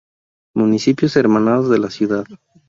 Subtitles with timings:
[0.55, 2.25] Municipios hermanados de la ciudad.